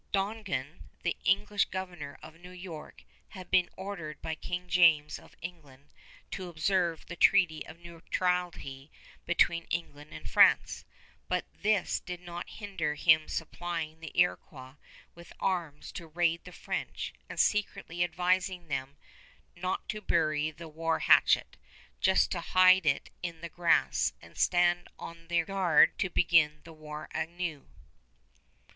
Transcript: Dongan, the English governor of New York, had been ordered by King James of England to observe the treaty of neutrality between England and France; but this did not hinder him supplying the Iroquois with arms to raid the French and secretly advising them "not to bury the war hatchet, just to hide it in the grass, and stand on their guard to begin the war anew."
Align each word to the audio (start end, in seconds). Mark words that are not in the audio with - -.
Dongan, 0.11 0.85
the 1.03 1.15
English 1.25 1.65
governor 1.65 2.17
of 2.23 2.33
New 2.33 2.49
York, 2.49 3.03
had 3.37 3.51
been 3.51 3.69
ordered 3.77 4.19
by 4.19 4.33
King 4.33 4.67
James 4.67 5.19
of 5.19 5.35
England 5.43 5.91
to 6.31 6.49
observe 6.49 7.05
the 7.05 7.15
treaty 7.15 7.63
of 7.67 7.77
neutrality 7.77 8.89
between 9.27 9.65
England 9.65 10.11
and 10.11 10.27
France; 10.27 10.85
but 11.27 11.45
this 11.53 11.99
did 11.99 12.19
not 12.19 12.49
hinder 12.49 12.95
him 12.95 13.27
supplying 13.27 13.99
the 13.99 14.11
Iroquois 14.19 14.73
with 15.13 15.33
arms 15.39 15.91
to 15.91 16.07
raid 16.07 16.45
the 16.45 16.51
French 16.51 17.13
and 17.29 17.39
secretly 17.39 18.03
advising 18.03 18.69
them 18.69 18.97
"not 19.55 19.87
to 19.89 20.01
bury 20.01 20.49
the 20.49 20.67
war 20.67 20.97
hatchet, 20.97 21.57
just 21.99 22.31
to 22.31 22.41
hide 22.41 22.87
it 22.87 23.11
in 23.21 23.41
the 23.41 23.49
grass, 23.49 24.13
and 24.19 24.35
stand 24.35 24.87
on 24.97 25.27
their 25.27 25.45
guard 25.45 25.95
to 25.99 26.09
begin 26.09 26.61
the 26.63 26.73
war 26.73 27.07
anew." 27.13 27.67